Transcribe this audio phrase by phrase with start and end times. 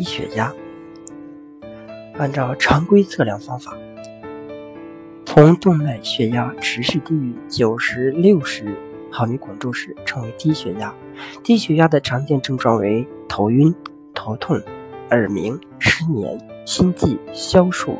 [0.00, 0.50] 低血压，
[2.16, 3.76] 按照常规测量方法，
[5.26, 8.74] 同动脉血压持续低于九十六十
[9.10, 10.94] 毫米汞柱时，称为低血压。
[11.42, 13.74] 低血压的常见症状为头晕、
[14.14, 14.58] 头痛、
[15.10, 17.94] 耳鸣、失眠、心悸、消瘦、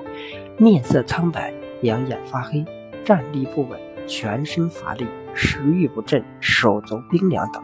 [0.57, 2.64] 面色苍白、两眼发黑、
[3.05, 7.62] 站立不稳、全身乏力、食欲不振、手足冰凉等。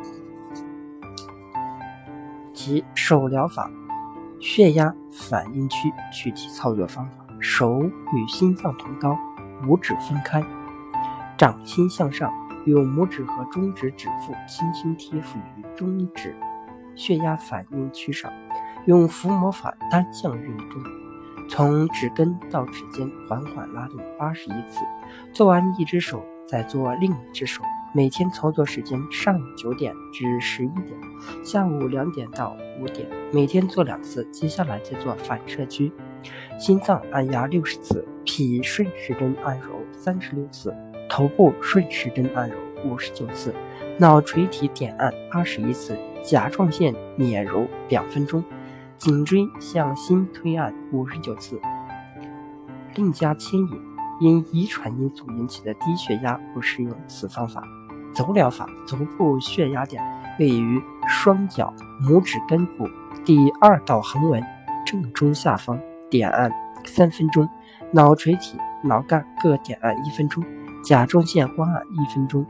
[2.53, 3.71] 及手疗法，
[4.41, 9.17] 血压反应区具体操作方法：手与心脏同高，
[9.67, 10.43] 五指分开，
[11.37, 12.33] 掌心向上。
[12.67, 16.35] 用拇指和中指指腹轻轻贴附于中指
[16.97, 18.29] 血压反应区上，
[18.87, 20.83] 用抚摸法单向运动，
[21.49, 24.81] 从指根到指尖缓缓拉动八十一次。
[25.33, 27.63] 做完一只手，再做另一只手。
[27.97, 30.95] 每天操作时间：上午九点至十一点，
[31.43, 33.09] 下午两点到五点。
[33.33, 34.23] 每天做两次。
[34.31, 35.91] 接下来再做反射区，
[36.59, 40.77] 心脏按压六十次，脾顺时针按揉三十六次。
[41.09, 43.55] 头部顺时针按揉五十九次，
[43.97, 48.45] 脑垂体点按八十一次，甲状腺捻揉两分钟，
[48.99, 51.59] 颈椎向心推按五十九次。
[52.95, 53.81] 另加牵引，
[54.21, 57.67] 因遗传因素引起的低血压不适用此方法。
[58.17, 60.03] 足疗法，足部血压点
[60.39, 61.71] 位于双脚
[62.03, 62.89] 拇指根部
[63.27, 64.43] 第二道横纹
[64.87, 65.79] 正中下方，
[66.09, 66.51] 点按
[66.87, 67.47] 三分钟，
[67.93, 70.43] 脑垂体、脑干各点按一分钟。
[70.83, 72.47] 甲状腺关按一分钟，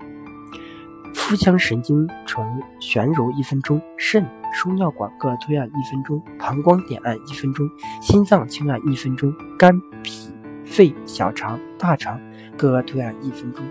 [1.15, 7.67] 腹腔神经丛旋揉一分钟，肾、输尿管各推按一分钟，膀胱点按一分钟，
[8.01, 10.31] 心脏轻按一分钟，肝、脾、
[10.65, 12.21] 肺、小肠、大肠
[12.59, 13.65] 各推按一分钟。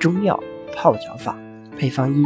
[0.00, 0.38] 中药
[0.74, 1.36] 泡脚法
[1.76, 2.24] 配方一：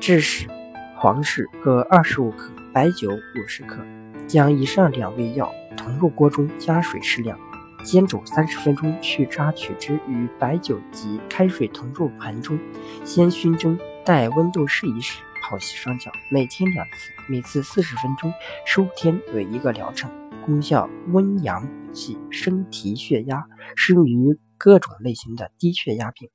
[0.00, 0.48] 枳实、
[0.96, 3.78] 黄芪各二十五克，白酒五十克。
[4.26, 7.38] 将以上两味药同入锅中，加水适量。
[7.84, 12.58] 煎煮三十分钟，去渣取汁，与白酒及开水同入盆中，
[13.04, 16.10] 先熏蒸，待温度适宜时泡洗双脚。
[16.30, 18.32] 每天两次，每次四十分钟，
[18.64, 20.10] 十五天为一个疗程。
[20.46, 23.44] 功效：温阳补气，升提血压，
[23.76, 26.30] 适用于各种类型的低血压病。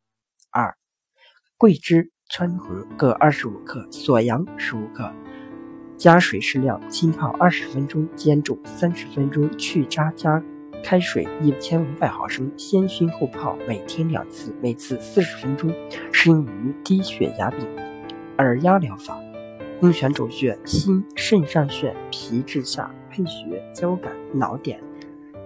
[0.51, 0.75] 二、
[1.57, 5.11] 桂枝、川芎各二十五克，锁阳十五克，
[5.95, 10.43] 加水适量，浸泡二十分钟，煎煮三十分钟，去渣加。
[10.81, 15.71] 开水一千五百毫升，先熏后泡，每天两次，每次四十分钟，
[16.11, 17.67] 适用于低血压病。
[18.37, 19.19] 耳压疗法，
[19.79, 24.81] 宫选主穴心、肾上穴、脾治下，配穴交感、脑点、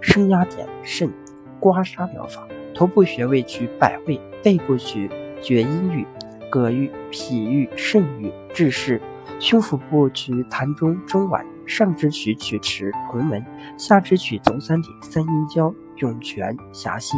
[0.00, 1.12] 升压点肾。
[1.58, 5.08] 刮痧疗法，头部穴位取百会，背部取
[5.40, 6.06] 厥阴俞、
[6.50, 9.00] 膈俞、脾俞、肾俞、治室。
[9.38, 11.44] 胸腹部取膻中、中脘。
[11.66, 13.42] 上肢取曲池、红门，
[13.78, 17.16] 下肢取足三里、三阴交、涌泉、峡溪。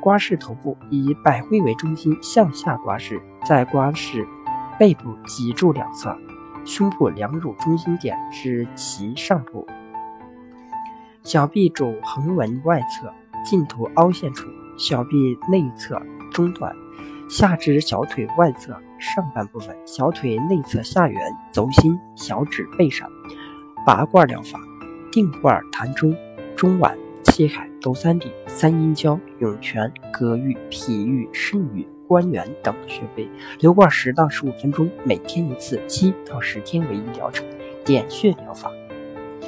[0.00, 4.26] 刮拭头部，以百会为中心向下刮拭，再刮拭
[4.80, 6.12] 背部脊柱两侧、
[6.64, 9.64] 胸部两乳中心点至脐上部。
[11.22, 13.12] 小臂肘横纹外侧
[13.44, 16.00] 近头凹陷处，小臂内侧
[16.30, 16.74] 中段，
[17.28, 21.20] 下肢小腿外侧上半部分，小腿内侧下缘、
[21.52, 23.10] 轴心、小指背上。
[23.84, 24.60] 拔罐疗法，
[25.10, 26.14] 定罐膻中、
[26.56, 33.28] 中脘、气海、足三里、三阴交、涌泉、膈俞、脾俞、肾俞、关元等穴位，
[33.60, 37.44] 留罐十到十五分钟，每天一次，七到十天为一疗程。
[37.84, 38.70] 点穴疗法，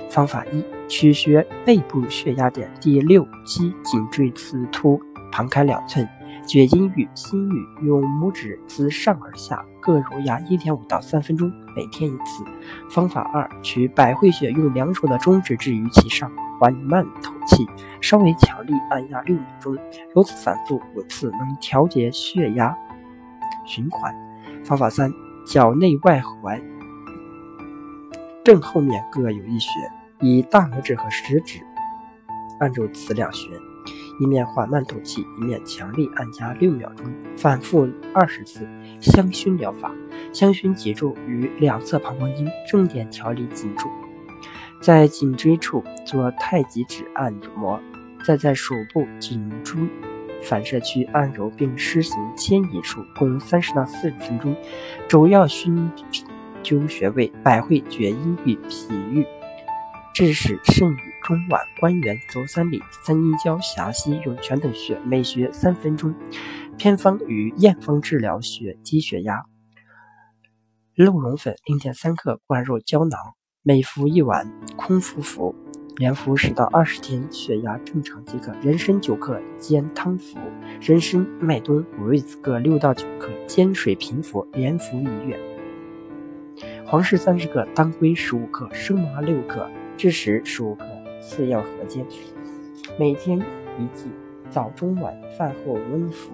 [0.08, 4.98] 方法一：取穴背部血压点第六、七颈椎刺突
[5.30, 6.08] 旁开两寸。
[6.46, 12.42] 厥阴俞、心俞，用拇指自上而下各揉压一点五到三分钟，每天一次。
[12.90, 17.64] 方法二：取百会穴，用两手的中指置于其上，缓慢吐气，
[18.00, 19.76] 稍微强力按压六秒钟，
[20.12, 22.76] 如此反复五次，能调节血压
[23.64, 24.12] 循环。
[24.64, 25.12] 方法三：
[25.46, 26.60] 脚内外踝
[28.42, 29.70] 正后面各有一穴，
[30.20, 31.60] 以大拇指和食指
[32.58, 33.50] 按住此两穴。
[34.20, 37.06] 一面缓慢吐气，一面强力按压六秒钟，
[37.38, 38.68] 反复二十次。
[39.00, 39.90] 香薰疗法，
[40.30, 43.88] 香薰脊柱与两侧膀胱经，重点调理脊柱，
[44.82, 47.80] 在颈椎处做太极指按摩，
[48.26, 49.80] 再在手部颈椎
[50.42, 54.54] 反射区按揉，并施行牵引术，共三十到四十分钟。
[55.08, 55.90] 主要熏
[56.62, 59.26] 灸穴位：百会、厥阴与、脾俞、
[60.12, 61.09] 致使、肾俞。
[61.22, 66.14] 中脘、关元、足三里、三阴交、峡溪、涌泉等穴，每穴三分钟。
[66.76, 69.44] 偏方与验方治疗血低血压：
[70.94, 73.18] 鹿茸粉零点三克灌入胶囊，
[73.62, 75.54] 每服一碗，空腹服，
[75.96, 78.52] 连服十到二十天，血压正常即可。
[78.62, 80.38] 人参九克煎汤服，
[80.80, 85.38] 人参、麦冬、五味子各六到九克，煎水平服，连服一月。
[86.86, 90.86] 黄氏三十克，当归十五克，生麻六克，枳实十五克，
[91.20, 92.04] 次要合煎，
[92.98, 93.38] 每天
[93.78, 94.06] 一剂，
[94.50, 96.32] 早中晚饭后温服。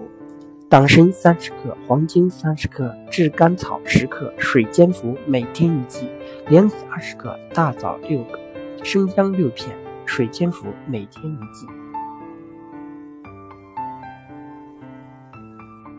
[0.69, 6.07] 党参三十克，黄精三十克，炙甘草十克，水煎服，每天一剂；
[6.49, 8.37] 莲子二十克，大枣六个，
[8.83, 9.69] 生姜六片，
[10.05, 11.67] 水煎服，每天一剂。